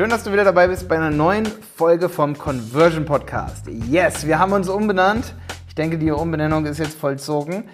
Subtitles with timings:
[0.00, 1.44] Schön, dass du wieder dabei bist bei einer neuen
[1.76, 3.66] Folge vom Conversion Podcast.
[3.68, 5.34] Yes, wir haben uns umbenannt.
[5.68, 7.64] Ich denke, die Umbenennung ist jetzt vollzogen.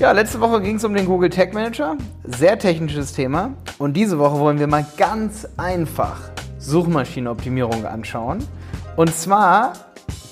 [0.00, 1.98] Ja, letzte Woche ging es um den Google Tag Manager.
[2.24, 3.50] Sehr technisches Thema.
[3.76, 6.18] Und diese Woche wollen wir mal ganz einfach
[6.56, 8.38] Suchmaschinenoptimierung anschauen.
[8.96, 9.74] Und zwar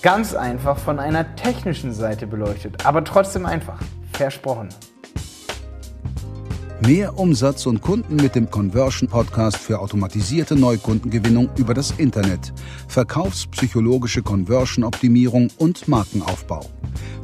[0.00, 3.80] ganz einfach von einer technischen Seite beleuchtet, aber trotzdem einfach.
[4.14, 4.70] Versprochen.
[6.86, 12.52] Mehr Umsatz und Kunden mit dem Conversion Podcast für automatisierte Neukundengewinnung über das Internet,
[12.88, 16.66] verkaufspsychologische Conversion-Optimierung und Markenaufbau.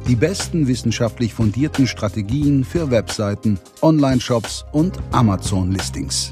[0.07, 6.31] Die besten wissenschaftlich fundierten Strategien für Webseiten, Online-Shops und Amazon-Listings.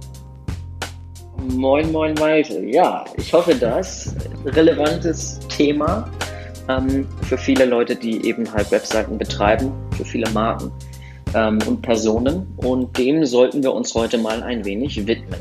[1.50, 2.64] Moin, moin, Malte.
[2.64, 6.10] Ja, ich hoffe, das relevantes Thema
[6.70, 10.72] ähm, für viele Leute, die eben halt Webseiten betreiben, für viele Marken
[11.34, 12.54] ähm, und Personen.
[12.58, 15.40] Und dem sollten wir uns heute mal ein wenig widmen.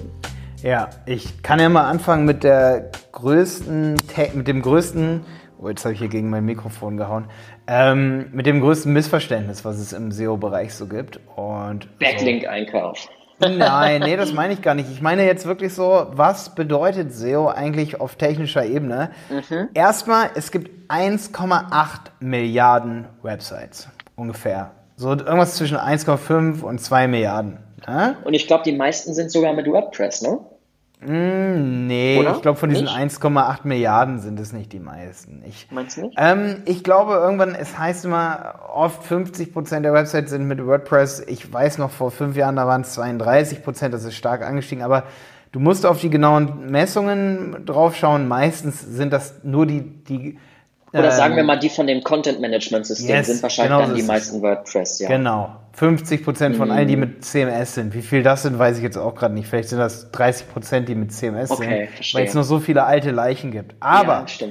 [0.62, 3.96] Ja, ich kann ja mal anfangen mit der größten,
[4.34, 5.22] mit dem größten,
[5.60, 7.26] oh, jetzt habe ich hier gegen mein Mikrofon gehauen,
[7.66, 11.20] ähm, mit dem größten Missverständnis, was es im SEO-Bereich so gibt.
[11.36, 13.08] Und Backlink-Einkauf.
[13.38, 14.90] Nein, nee, das meine ich gar nicht.
[14.90, 19.10] Ich meine jetzt wirklich so, was bedeutet SEO eigentlich auf technischer Ebene?
[19.28, 19.68] Mhm.
[19.74, 24.72] Erstmal, es gibt 1,8 Milliarden Websites ungefähr.
[24.96, 27.58] So irgendwas zwischen 1,5 und 2 Milliarden.
[27.86, 28.16] Ja?
[28.24, 30.38] Und ich glaube, die meisten sind sogar mit WordPress, ne?
[31.00, 32.36] Mm, nee, Oder?
[32.36, 35.42] ich glaube, von diesen 1,8 Milliarden sind es nicht die meisten.
[35.46, 36.16] Ich, Meinst du nicht?
[36.18, 41.24] Ähm, ich glaube, irgendwann, es heißt immer, oft 50 Prozent der Websites sind mit WordPress.
[41.26, 44.82] Ich weiß noch, vor fünf Jahren, da waren es 32 Prozent, das ist stark angestiegen,
[44.82, 45.02] aber
[45.52, 48.26] du musst auf die genauen Messungen draufschauen.
[48.26, 50.38] Meistens sind das nur die, die
[50.92, 54.02] oder sagen wir ähm, mal, die von dem Content-Management-System yes, sind wahrscheinlich genau dann die
[54.02, 55.08] meisten WordPress, ja.
[55.08, 55.56] Genau.
[55.72, 56.72] 50 Prozent von mm.
[56.72, 57.92] allen, die mit CMS sind.
[57.92, 59.46] Wie viel das sind, weiß ich jetzt auch gerade nicht.
[59.46, 62.84] Vielleicht sind das 30 Prozent, die mit CMS okay, sind, weil es noch so viele
[62.84, 63.74] alte Leichen gibt.
[63.80, 64.46] Aber ja.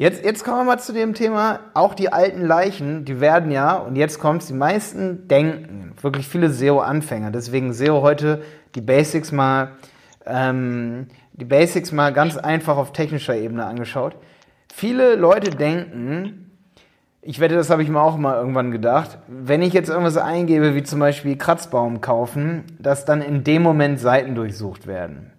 [0.00, 3.76] Jetzt, jetzt kommen wir mal zu dem Thema, auch die alten Leichen, die werden ja,
[3.76, 8.42] und jetzt kommt die meisten denken, wirklich viele SEO-Anfänger, deswegen SEO heute
[8.74, 9.72] die Basics mal,
[10.24, 14.14] ähm, die Basics mal ganz einfach auf technischer Ebene angeschaut.
[14.72, 16.50] Viele Leute denken,
[17.22, 20.74] ich wette, das habe ich mir auch mal irgendwann gedacht, wenn ich jetzt irgendwas eingebe,
[20.74, 25.32] wie zum Beispiel Kratzbaum kaufen, dass dann in dem Moment Seiten durchsucht werden.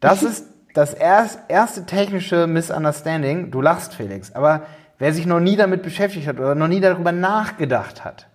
[0.00, 3.50] Das ist das erste technische Misunderstanding.
[3.50, 4.62] Du lachst, Felix, aber
[4.98, 8.26] wer sich noch nie damit beschäftigt hat oder noch nie darüber nachgedacht hat,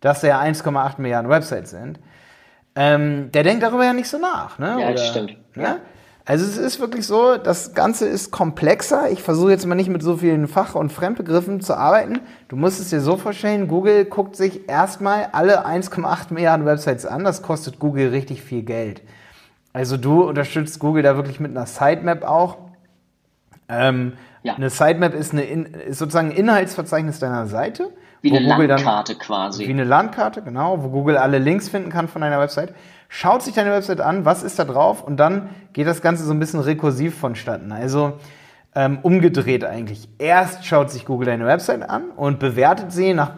[0.00, 2.00] dass da ja 1,8 Milliarden Websites sind,
[2.74, 4.58] ähm, der denkt darüber ja nicht so nach.
[4.58, 4.76] Ne?
[4.80, 5.36] Ja, das stimmt.
[5.56, 5.80] Ne?
[6.24, 9.10] Also es ist wirklich so, das Ganze ist komplexer.
[9.10, 12.20] Ich versuche jetzt mal nicht mit so vielen Fach- und Fremdbegriffen zu arbeiten.
[12.48, 17.24] Du musst es dir so vorstellen, Google guckt sich erstmal alle 1,8 Milliarden Websites an.
[17.24, 19.02] Das kostet Google richtig viel Geld.
[19.72, 22.58] Also du unterstützt Google da wirklich mit einer Sitemap auch.
[23.68, 24.12] Ähm,
[24.44, 24.54] ja.
[24.54, 27.90] Eine Sitemap ist, eine, ist sozusagen ein Inhaltsverzeichnis deiner Seite.
[28.20, 29.66] Wie eine Google Landkarte dann, quasi.
[29.66, 32.72] Wie eine Landkarte, genau, wo Google alle Links finden kann von deiner Website
[33.14, 36.32] schaut sich deine Website an, was ist da drauf und dann geht das Ganze so
[36.32, 37.70] ein bisschen rekursiv vonstatten.
[37.70, 38.14] Also
[38.74, 40.08] ähm, umgedreht eigentlich.
[40.16, 43.32] Erst schaut sich Google deine Website an und bewertet sie nach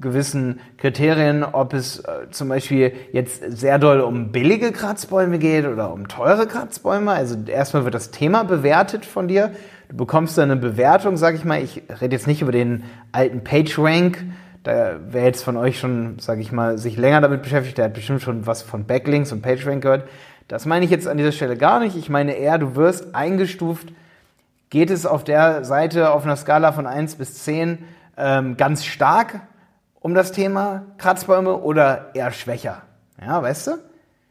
[0.00, 5.92] gewissen Kriterien, ob es äh, zum Beispiel jetzt sehr doll um billige Kratzbäume geht oder
[5.92, 7.10] um teure Kratzbäume.
[7.10, 9.50] Also erstmal wird das Thema bewertet von dir.
[9.88, 11.60] Du bekommst dann eine Bewertung, sag ich mal.
[11.60, 14.24] Ich rede jetzt nicht über den alten PageRank,
[14.66, 17.94] da, wer jetzt von euch schon, sage ich mal, sich länger damit beschäftigt, der hat
[17.94, 20.08] bestimmt schon was von Backlinks und PageRank gehört.
[20.48, 21.96] Das meine ich jetzt an dieser Stelle gar nicht.
[21.96, 23.92] Ich meine eher, du wirst eingestuft,
[24.70, 27.78] geht es auf der Seite auf einer Skala von 1 bis 10
[28.16, 29.40] ähm, ganz stark
[30.00, 32.82] um das Thema Kratzbäume oder eher schwächer?
[33.20, 33.70] Ja, weißt du?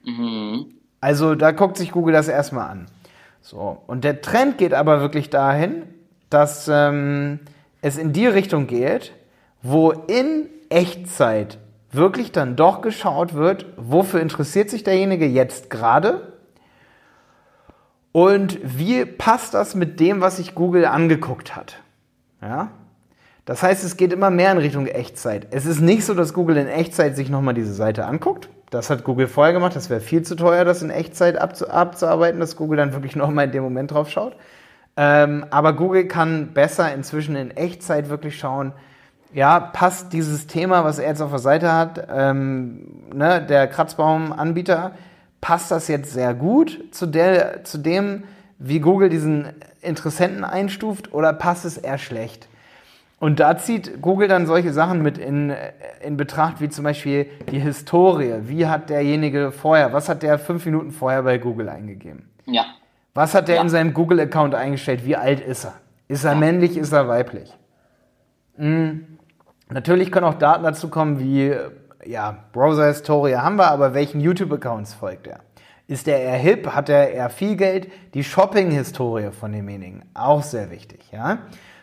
[0.04, 0.66] Mhm.
[1.00, 2.88] Also da guckt sich Google das erstmal an.
[3.42, 5.84] So, und der Trend geht aber wirklich dahin,
[6.30, 7.40] dass ähm,
[7.82, 9.14] es in die Richtung geht,
[9.66, 11.58] wo in Echtzeit
[11.92, 16.34] wirklich dann doch geschaut wird, wofür interessiert sich derjenige jetzt gerade
[18.12, 21.80] und wie passt das mit dem, was sich Google angeguckt hat.
[22.44, 22.70] Ja?
[23.46, 25.48] Das heißt, es geht immer mehr in Richtung Echtzeit.
[25.50, 28.50] Es ist nicht so, dass Google in Echtzeit sich nochmal diese Seite anguckt.
[28.70, 29.76] Das hat Google vorher gemacht.
[29.76, 33.46] Das wäre viel zu teuer, das in Echtzeit abzu abzuarbeiten, dass Google dann wirklich nochmal
[33.46, 34.36] in dem Moment drauf schaut.
[34.96, 38.74] Ähm, aber Google kann besser inzwischen in Echtzeit wirklich schauen,
[39.36, 44.92] ja, passt dieses Thema, was er jetzt auf der Seite hat, ähm, ne, der Kratzbaumanbieter,
[45.42, 48.24] passt das jetzt sehr gut zu, der, zu dem,
[48.60, 49.48] wie Google diesen
[49.82, 52.48] Interessenten einstuft oder passt es eher schlecht?
[53.20, 55.54] Und da zieht Google dann solche Sachen mit in,
[56.02, 58.36] in Betracht, wie zum Beispiel die Historie.
[58.44, 62.30] Wie hat derjenige vorher, was hat der fünf Minuten vorher bei Google eingegeben?
[62.46, 62.66] Ja.
[63.14, 63.62] Was hat der Ja.
[63.62, 65.06] in seinem Google-Account eingestellt?
[65.06, 65.74] Wie alt ist er?
[66.08, 66.78] Ist er männlich?
[66.78, 67.54] Ist er weiblich?
[68.58, 69.15] Hm.
[69.70, 71.56] Natürlich können auch Daten dazu kommen, wie
[72.06, 75.40] ja, Browser-Historie haben wir, aber welchen YouTube-Accounts folgt er?
[75.88, 76.68] Ist er eher hip?
[76.68, 77.92] Hat er eher viel Geld?
[78.14, 81.40] Die Shopping-Historie von demjenigen, auch sehr wichtig, ja?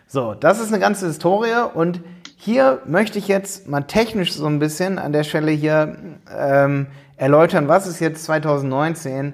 [0.06, 2.00] So, das ist eine ganze Historie und
[2.36, 5.96] hier möchte ich jetzt mal technisch so ein bisschen an der Stelle hier
[6.36, 9.32] ähm, erläutern, was ist jetzt 2019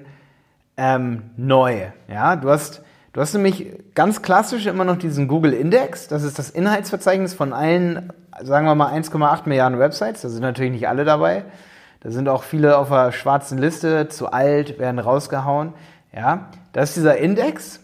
[0.77, 1.87] ähm, neu.
[2.07, 2.81] Ja, du hast,
[3.13, 6.07] du hast nämlich ganz klassisch immer noch diesen Google Index.
[6.07, 10.21] Das ist das Inhaltsverzeichnis von allen, sagen wir mal 1,8 Milliarden Websites.
[10.21, 11.45] Da sind natürlich nicht alle dabei.
[12.01, 15.73] Da sind auch viele auf der schwarzen Liste, zu alt, werden rausgehauen.
[16.15, 17.81] Ja, das ist dieser Index.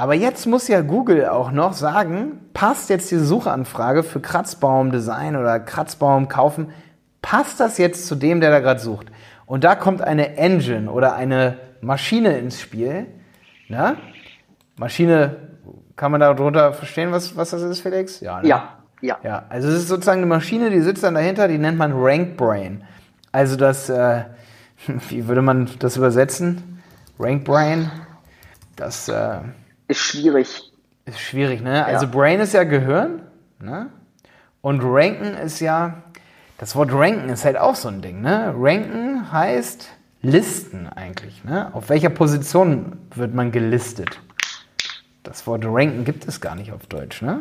[0.00, 5.58] Aber jetzt muss ja Google auch noch sagen, passt jetzt diese Suchanfrage für Kratzbaumdesign oder
[5.58, 6.70] Kratzbaum kaufen,
[7.20, 9.08] passt das jetzt zu dem, der da gerade sucht?
[9.44, 13.06] Und da kommt eine Engine oder eine Maschine ins Spiel.
[13.68, 13.96] Ne?
[14.78, 15.36] Maschine,
[15.96, 18.20] kann man darunter verstehen, was, was das ist, Felix?
[18.20, 18.48] Ja, ne?
[18.48, 19.18] Ja, ja.
[19.22, 22.36] Ja, also es ist sozusagen eine Maschine, die sitzt dann dahinter, die nennt man Rank
[22.36, 22.84] Brain.
[23.32, 24.24] Also das, äh,
[25.08, 26.80] wie würde man das übersetzen?
[27.18, 27.90] Rank Brain,
[28.76, 29.38] das äh,
[29.88, 30.72] Ist schwierig.
[31.04, 31.84] ist schwierig, ne?
[31.84, 33.22] Also Brain ist ja Gehirn,
[33.60, 33.88] ne?
[34.60, 36.02] Und Ranken ist ja,
[36.58, 38.54] das Wort Ranken ist halt auch so ein Ding, ne?
[38.56, 39.88] Ranken heißt
[40.20, 41.70] Listen eigentlich, ne?
[41.74, 44.20] Auf welcher Position wird man gelistet?
[45.28, 47.40] Das Wort Ranken gibt es gar nicht auf Deutsch, ne?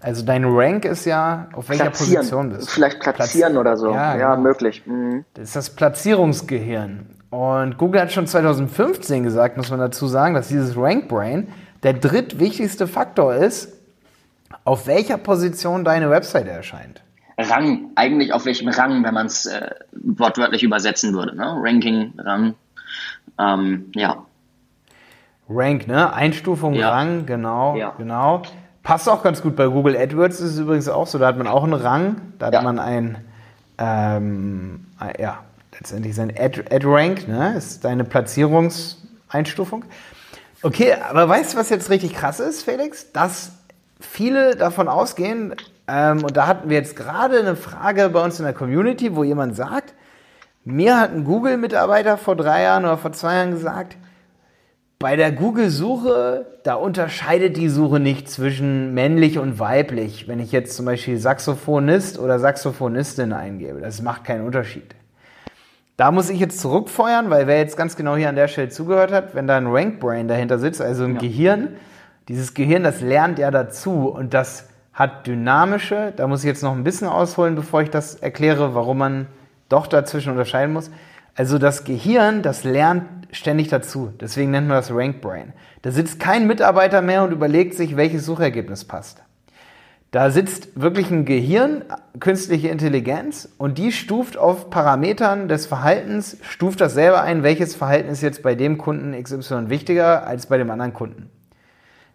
[0.00, 2.14] Also dein Rank ist ja, auf welcher Platzieren.
[2.16, 2.70] Position bist du.
[2.72, 3.90] Vielleicht platzieren Platz- oder so.
[3.90, 4.42] Ja, Ja, genau.
[4.48, 4.82] möglich.
[4.86, 5.24] Mhm.
[5.34, 7.06] Das ist das Platzierungsgehirn.
[7.30, 11.48] Und Google hat schon 2015 gesagt, muss man dazu sagen, dass dieses Rank Brain
[11.82, 13.72] der drittwichtigste Faktor ist,
[14.64, 17.02] auf welcher Position deine Webseite erscheint.
[17.38, 21.36] Rang, eigentlich auf welchem Rang, wenn man es äh, wortwörtlich übersetzen würde.
[21.36, 21.54] Ne?
[21.62, 22.54] Ranking, Rang.
[23.38, 24.24] Ähm, ja,
[25.48, 26.12] Rank, ne?
[26.12, 26.90] Einstufung, Ja.
[26.90, 27.92] Rang, genau, Ja.
[27.96, 28.42] genau.
[28.82, 31.18] Passt auch ganz gut bei Google AdWords ist es übrigens auch so.
[31.18, 32.62] Da hat man auch einen Rang, da hat Ja.
[32.62, 33.18] man ein,
[33.78, 35.38] ähm, ein- ja,
[35.78, 37.54] letztendlich sein Ad, Ad Rank, ne?
[37.56, 39.84] Ist deine Platzierungseinstufung.
[40.62, 43.12] Okay, aber weißt du, was jetzt richtig krass ist, Felix?
[43.12, 43.52] Dass
[44.00, 45.54] viele davon ausgehen,
[45.88, 49.22] ähm, und da hatten wir jetzt gerade eine Frage bei uns in der Community, wo
[49.24, 49.94] jemand sagt,
[50.64, 53.96] mir hat ein Google-Mitarbeiter vor drei Jahren oder vor zwei Jahren gesagt,
[54.98, 60.26] bei der Google-Suche, da unterscheidet die Suche nicht zwischen männlich und weiblich.
[60.26, 64.94] Wenn ich jetzt zum Beispiel Saxophonist oder Saxophonistin eingebe, das macht keinen Unterschied.
[65.98, 69.12] Da muss ich jetzt zurückfeuern, weil wer jetzt ganz genau hier an der Stelle zugehört
[69.12, 71.76] hat, wenn da ein Rank Brain dahinter sitzt, also ein Gehirn,
[72.28, 76.72] dieses Gehirn, das lernt ja dazu und das hat dynamische, da muss ich jetzt noch
[76.72, 79.26] ein bisschen ausholen, bevor ich das erkläre, warum man
[79.68, 80.90] doch dazwischen unterscheiden muss.
[81.36, 84.10] Also das Gehirn, das lernt ständig dazu.
[84.20, 85.52] Deswegen nennt man das Rank Brain.
[85.82, 89.22] Da sitzt kein Mitarbeiter mehr und überlegt sich, welches Suchergebnis passt.
[90.12, 91.84] Da sitzt wirklich ein Gehirn,
[92.20, 98.08] künstliche Intelligenz, und die stuft auf Parametern des Verhaltens, stuft das selber ein, welches Verhalten
[98.08, 101.28] ist jetzt bei dem Kunden XY wichtiger als bei dem anderen Kunden.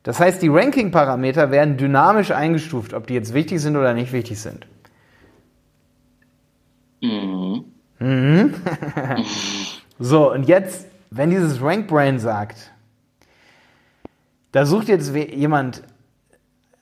[0.01, 4.39] Das heißt, die Ranking-Parameter werden dynamisch eingestuft, ob die jetzt wichtig sind oder nicht wichtig
[4.39, 4.65] sind.
[8.01, 8.55] Mhm.
[9.99, 12.71] so, und jetzt, wenn dieses Rank Brain sagt,
[14.51, 15.83] da sucht jetzt jemand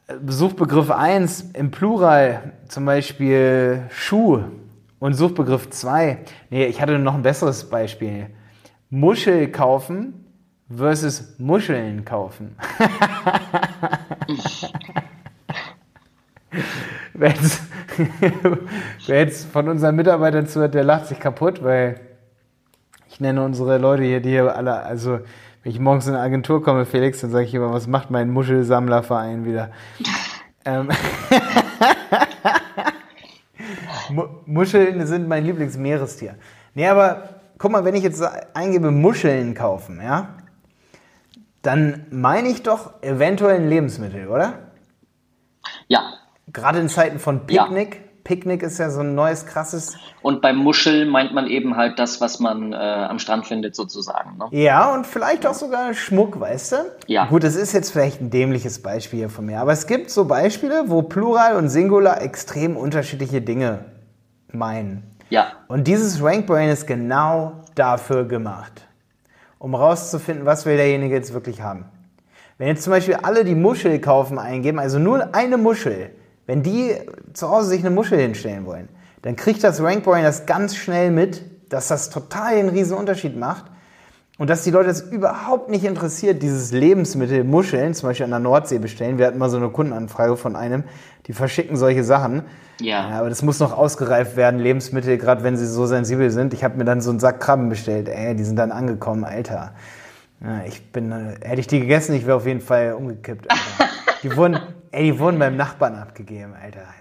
[0.08, 4.44] äh, Suchbegriff 1 im Plural, zum Beispiel Schuh
[5.00, 6.20] und Suchbegriff 2.
[6.50, 8.28] Nee, ich hatte noch ein besseres Beispiel.
[8.90, 10.26] Muschel kaufen
[10.74, 12.56] versus Muscheln kaufen.
[17.20, 17.62] jetzt,
[19.08, 22.00] wer jetzt von unseren Mitarbeitern zuhört, der lacht sich kaputt, weil
[23.10, 25.20] ich nenne unsere Leute hier, die hier alle, also
[25.63, 28.29] wenn ich morgens in eine Agentur komme, Felix, dann sage ich immer, was macht mein
[28.29, 29.72] Muschelsammlerverein wieder?
[30.65, 30.89] ähm,
[34.10, 36.36] Mu Muscheln sind mein Lieblingsmeerestier.
[36.74, 40.29] Nee, aber guck mal, wenn ich jetzt eingebe Muscheln kaufen, ja,
[41.62, 44.72] dann meine ich doch eventuell ein Lebensmittel, oder?
[45.88, 46.19] Ja.
[46.53, 47.63] Gerade in Zeiten von Ja.
[47.63, 48.24] Picknick.
[48.24, 49.98] Picknick ist ja so ein neues, krasses.
[50.22, 54.38] Und beim Muschel meint man eben halt das, was man äh, am Strand findet, sozusagen.
[54.38, 54.46] Ne?
[54.51, 56.75] Ja, und vielleicht auch sogar Schmuck, weißt du?
[57.08, 57.25] Ja.
[57.25, 60.25] Gut, das ist jetzt vielleicht ein dämliches Beispiel hier von mir, aber es gibt so
[60.25, 63.86] Beispiele, wo Plural und Singular extrem unterschiedliche Dinge
[64.51, 65.03] meinen.
[65.29, 65.48] Ja.
[65.68, 68.86] Und dieses Rank Brain ist genau dafür gemacht,
[69.58, 71.86] um rauszufinden, was will derjenige jetzt wirklich haben.
[72.60, 76.12] Wenn jetzt zum Beispiel alle die Muschel kaufen eingeben, also nur eine Muschel,
[76.50, 76.96] wenn die
[77.34, 78.89] zu Hause sich eine Muschel hinstellen wollen,
[79.22, 83.38] dann kriegt das Rank Brain das ganz schnell mit, dass das total den riesen Unterschied
[83.38, 83.65] macht.
[84.39, 88.39] Und dass die Leute es überhaupt nicht interessiert, dieses Lebensmittel Muscheln, zum Beispiel an der
[88.39, 89.20] Nordsee bestellen.
[89.20, 90.86] Wir hatten mal so eine Kundenanfrage von einem,
[91.27, 92.41] die verschicken solche Sachen.
[92.82, 93.10] Ja.
[93.10, 96.56] aber das muss noch ausgereift werden, Lebensmittel, gerade wenn sie so sensibel sind.
[96.56, 98.10] Ich habe mir dann so einen Sack Krabben bestellt.
[98.10, 99.74] Ey, die sind dann angekommen, Alter.
[100.41, 103.51] Ja, ich bin, äh, hätte ich die gegessen, ich wäre auf jeden Fall umgekippt.
[103.51, 103.94] Alter.
[104.24, 104.60] die wurden,
[104.91, 106.81] ey, die wurden beim Nachbarn abgegeben, Alter.
[106.81, 106.96] Ah.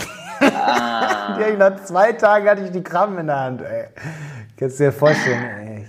[1.40, 3.86] Ja, nach zwei Tagen hatte ich die Krabben in der Hand, ey.
[4.56, 5.86] Kannst du dir vorstellen, ey.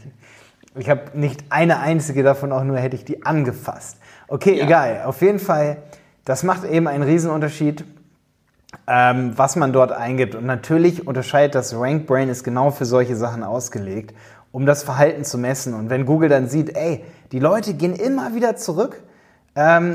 [0.76, 3.98] Ich, ich habe nicht eine einzige davon, auch nur hätte ich die angefasst.
[4.28, 4.66] Okay, Ja.
[4.66, 5.04] egal.
[5.06, 5.78] Auf jeden Fall,
[6.26, 7.84] das macht eben einen Riesenunterschied,
[8.88, 10.36] ähm, was man dort eingibt.
[10.36, 14.14] Und natürlich unterscheidet das Rank Brain ist genau für solche Sachen ausgelegt,
[14.52, 15.74] um das Verhalten zu messen.
[15.74, 19.02] Und wenn Google dann sieht, ey, die Leute gehen immer wieder zurück,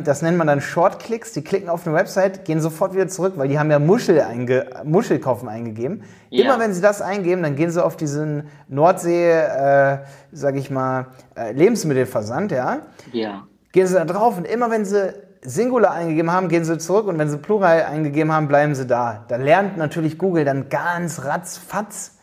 [0.04, 3.48] das nennt man dann Shortclicks, die klicken auf eine Website, gehen sofort wieder zurück, weil
[3.48, 6.02] die haben ja Muschel einge Muschelkaufen eingegeben.
[6.30, 6.44] Ja.
[6.44, 9.98] Immer wenn sie das eingeben, dann gehen sie auf diesen Nordsee, äh,
[10.32, 11.06] sag ich mal,
[11.36, 12.78] äh, Lebensmittelversand, ja
[13.12, 13.44] Ja.
[13.72, 17.18] gehen sie da drauf und immer wenn sie Singular eingegeben haben, gehen sie zurück und
[17.18, 19.24] wenn sie Plural eingegeben haben, bleiben sie da.
[19.28, 22.16] Da lernt natürlich Google dann ganz ratzfatz,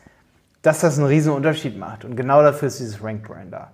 [0.62, 2.04] dass das einen riesen Unterschied macht.
[2.04, 3.70] Und genau dafür ist dieses Rank Brain da.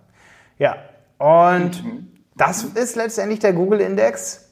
[0.59, 0.77] Ja,
[1.19, 1.83] und
[2.39, 4.47] das ist letztendlich der Google Index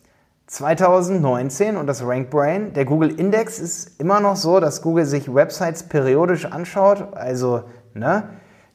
[0.49, 2.73] 2019 und das Rank Brain.
[2.73, 7.65] Der Google Index ist immer noch so, dass Google sich Websites periodisch anschaut, also
[7.95, 8.25] ne,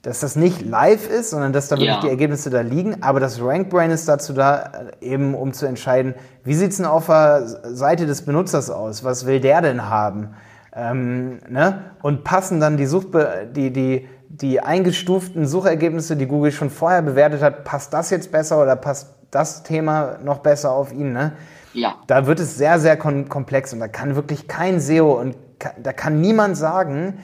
[0.02, 2.02] dass das nicht live ist, sondern dass da wirklich Ja.
[2.02, 3.04] die Ergebnisse da liegen.
[3.04, 6.88] Aber das Rank Brain ist dazu da, eben um zu entscheiden, wie sieht es denn
[6.88, 9.04] auf der Seite des Benutzers aus?
[9.04, 10.34] Was will der denn haben?
[10.74, 11.92] Ähm, ne?
[12.02, 14.08] Und passen dann die, Suchbe die, die,
[14.40, 19.14] die eingestuften Suchergebnisse, die Google schon vorher bewertet hat, passt das jetzt besser oder passt
[19.30, 21.12] das Thema noch besser auf ihn?
[21.12, 21.34] Ne?
[21.74, 21.96] Ja.
[22.08, 25.36] Da wird es sehr, sehr kom komplex und da kann wirklich kein SEO und
[25.82, 27.20] da kann niemand sagen,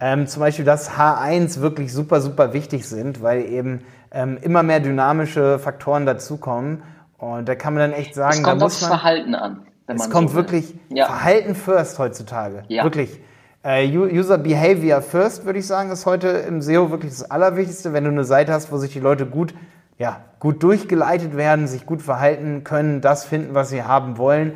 [0.00, 4.80] ähm, zum Beispiel, dass H1 wirklich super, super wichtig sind, weil eben ähm, immer mehr
[4.80, 6.82] dynamische Faktoren dazukommen.
[7.18, 8.98] Und da kann man dann echt sagen, Es kommt da aufs muss man.
[8.98, 9.62] Verhalten an.
[9.86, 10.42] Es man kommt so will.
[10.42, 11.06] wirklich Ja.
[11.06, 12.64] Verhalten first heutzutage.
[12.68, 12.82] Ja.
[12.82, 13.20] Wirklich.
[13.64, 18.04] Äh, User Behavior first, würde ich sagen, ist heute im SEO wirklich das Allerwichtigste, wenn
[18.04, 19.54] du eine Seite hast, wo sich die Leute gut,
[19.98, 24.54] ja, gut durchgeleitet werden, sich gut verhalten können, das finden, was sie haben wollen.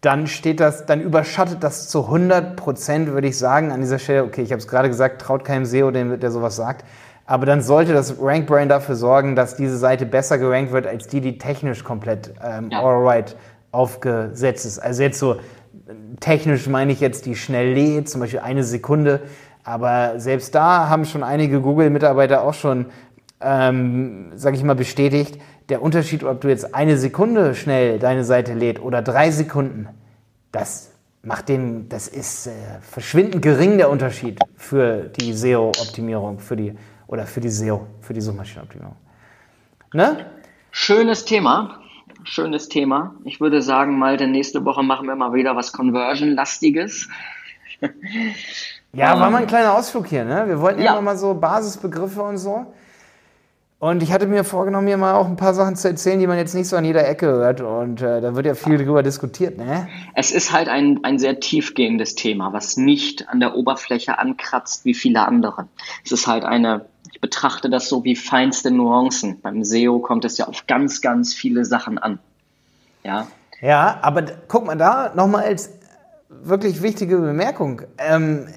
[0.00, 4.24] Dann steht das, dann überschattet das zu 100 Prozent, würde ich sagen, an dieser Stelle.
[4.24, 6.84] Okay, ich habe es gerade gesagt, traut keinem SEO, dem- der sowas sagt.
[7.26, 11.06] Aber dann sollte das Rank Brain dafür sorgen, dass diese Seite besser gerankt wird als
[11.06, 12.80] die, die technisch komplett ähm, Ja.
[12.82, 13.36] alright
[13.70, 14.78] aufgesetzt ist.
[14.80, 15.36] Also jetzt so
[16.20, 19.22] technisch meine ich jetzt die schnell lädt, zum Beispiel eine Sekunde.
[19.64, 22.86] Aber selbst da haben schon einige Google-Mitarbeiter auch schon,
[23.40, 25.38] ähm, sage ich mal, bestätigt,
[25.68, 29.88] der Unterschied, ob du jetzt eine Sekunde schnell deine Seite lädt oder drei Sekunden,
[30.50, 30.90] das
[31.22, 32.50] macht den, das ist äh,
[32.80, 36.74] verschwindend gering der Unterschied für die SEO-Optimierung, für die
[37.06, 38.96] oder für die SEO, für die Suchmaschinenoptimierung.
[39.92, 40.26] Ne?
[40.70, 41.78] Schönes Thema.
[42.24, 43.14] Schönes Thema.
[43.24, 47.08] Ich würde sagen, Malte, nächste Woche machen wir mal wieder was Conversion-lastiges.
[48.94, 50.44] Ja, war mal ein kleiner Ausflug hier, ne?
[50.46, 52.66] Wir wollten ja immer mal so Basisbegriffe und so.
[53.78, 56.36] Und ich hatte mir vorgenommen, mir mal auch ein paar Sachen zu erzählen, die man
[56.36, 57.62] jetzt nicht so an jeder Ecke hört.
[57.62, 59.88] Und äh, da wird ja viel drüber diskutiert, ne?
[60.14, 64.94] Es ist halt ein, ein sehr tiefgehendes Thema, was nicht an der Oberfläche ankratzt wie
[64.94, 65.66] viele andere.
[66.04, 66.84] Es ist halt eine,
[67.22, 69.40] betrachte das so wie feinste Nuancen.
[69.40, 72.18] Beim SEO kommt es ja auf ganz, ganz viele Sachen an.
[73.04, 73.28] Ja,
[73.62, 75.70] Ja, aber guck mal da nochmal als
[76.28, 77.82] wirklich wichtige Bemerkung.
[77.96, 78.48] Ähm,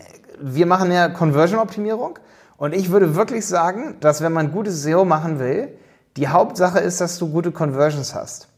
[0.41, 2.19] wir machen ja Conversion-Optimierung
[2.57, 5.69] und ich würde wirklich sagen, dass wenn man gutes SEO machen will,
[6.17, 8.49] die Hauptsache ist, dass du gute Conversions hast.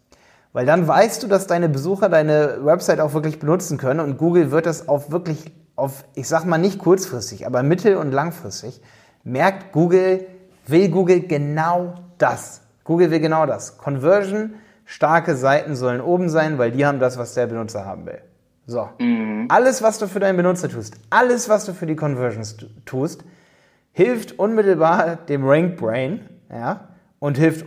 [0.53, 4.51] Weil dann weißt du, dass deine Besucher deine Website auch wirklich benutzen können und Google
[4.51, 8.81] wird das auf wirklich, auf, ich sag mal nicht kurzfristig, aber mittel- und langfristig,
[9.27, 10.25] merkt Google,
[10.65, 12.61] will Google genau das.
[12.83, 13.77] Google will genau das.
[13.77, 14.55] Conversion,
[14.85, 18.21] starke Seiten sollen oben sein, weil die haben das, was der Benutzer haben will.
[18.65, 18.89] So.
[19.49, 23.23] Alles, was du für deinen Benutzer tust, alles, was du für die Conversions tu- tust,
[23.93, 27.65] hilft unmittelbar dem Rank Brain, ja, und hilft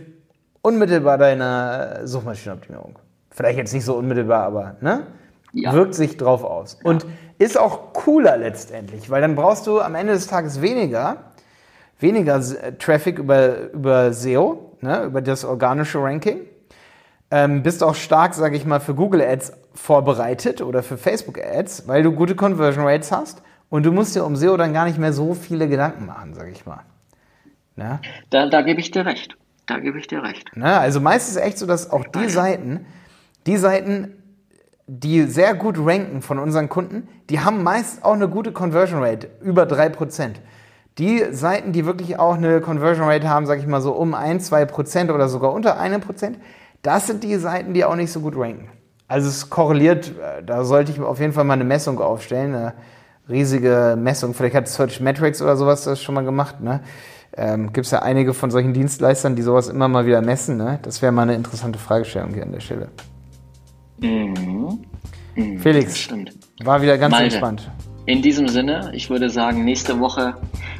[0.61, 2.99] unmittelbar deiner Suchmaschinenoptimierung.
[3.31, 5.07] Vielleicht jetzt nicht so unmittelbar, aber ne?
[5.53, 5.73] Ja.
[5.73, 6.77] Wirkt sich drauf aus.
[6.83, 7.05] Und
[7.37, 11.17] ist auch cooler letztendlich, weil dann brauchst du am Ende des Tages weniger,
[12.01, 16.41] weniger äh, Traffic über, über SEO, ne, über das organische Ranking.
[17.29, 21.87] Ähm, bist auch stark, sage ich mal, für Google Ads vorbereitet oder für Facebook Ads,
[21.87, 24.97] weil du gute Conversion Rates hast und du musst dir um SEO dann gar nicht
[24.97, 26.81] mehr so viele Gedanken machen, sage ich mal.
[27.77, 27.99] Ne?
[28.29, 29.37] da, da gebe ich dir recht.
[29.65, 30.55] Da gebe ich dir recht.
[30.57, 30.77] Ne?
[30.77, 32.85] Also meist ist es echt so, dass auch die Seiten,
[33.47, 34.21] die Seiten,
[34.87, 39.29] die sehr gut ranken von unseren Kunden, die haben meist auch eine gute Conversion Rate,
[39.41, 40.35] über 3%.
[40.97, 44.45] Die Seiten, die wirklich auch eine Conversion Rate haben, sag ich mal so um 1,
[44.45, 46.37] 2 Prozent oder sogar unter einem Prozent,
[46.81, 48.69] das sind die Seiten, die auch nicht so gut ranken.
[49.07, 52.73] Also es korreliert, äh, da sollte ich auf jeden Fall mal eine Messung aufstellen, eine
[53.29, 54.33] riesige Messung.
[54.33, 56.61] Vielleicht hat Search Metrics oder sowas das schon mal gemacht.
[56.61, 56.81] Ne?
[57.35, 60.57] Ähm, Gibt es ja einige von solchen Dienstleistern, die sowas immer mal wieder messen.
[60.57, 60.79] Ne?
[60.81, 62.89] Das wäre mal eine interessante Fragestellung hier an der Stelle.
[63.99, 64.79] Mhm.
[65.35, 66.09] Mhm, Felix,
[66.63, 67.25] war wieder ganz Malte.
[67.25, 67.71] entspannt.
[68.05, 70.35] In diesem Sinne, ich würde sagen, nächste Woche,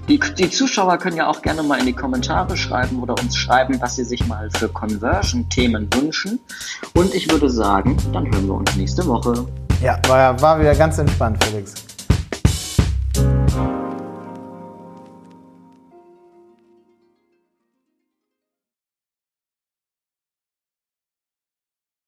[0.08, 3.80] die, die Zuschauer können ja auch gerne mal in die Kommentare schreiben oder uns schreiben,
[3.80, 6.40] was sie sich mal für Conversion-Themen wünschen.
[6.94, 9.46] Und ich würde sagen, dann hören wir uns nächste Woche.
[9.82, 11.91] Ja, war, war wieder ganz entspannt, Felix.